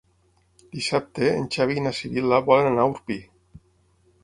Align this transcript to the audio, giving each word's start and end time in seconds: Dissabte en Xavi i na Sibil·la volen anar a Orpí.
Dissabte 0.77 1.27
en 1.33 1.45
Xavi 1.57 1.77
i 1.81 1.85
na 1.89 1.93
Sibil·la 1.99 2.41
volen 2.49 2.73
anar 2.73 2.87
a 2.89 2.95
Orpí. 2.95 3.21